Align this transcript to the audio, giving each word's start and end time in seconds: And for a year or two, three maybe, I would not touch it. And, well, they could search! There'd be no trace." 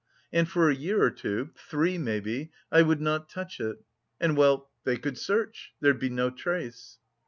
And 0.33 0.49
for 0.49 0.67
a 0.67 0.73
year 0.73 0.99
or 1.03 1.11
two, 1.11 1.51
three 1.55 1.99
maybe, 1.99 2.51
I 2.71 2.81
would 2.81 3.01
not 3.01 3.29
touch 3.29 3.59
it. 3.59 3.83
And, 4.19 4.35
well, 4.35 4.71
they 4.83 4.97
could 4.97 5.19
search! 5.19 5.75
There'd 5.79 5.99
be 5.99 6.09
no 6.09 6.31
trace." 6.31 6.97